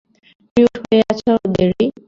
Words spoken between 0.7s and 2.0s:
হয়ে আছো, জেরি?